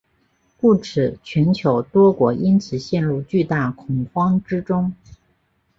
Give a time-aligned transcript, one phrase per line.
[0.59, 4.95] 故此全球多国因此陷入巨大恐慌之中。